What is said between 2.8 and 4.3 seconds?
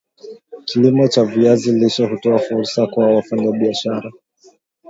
kwa wafanyabiashara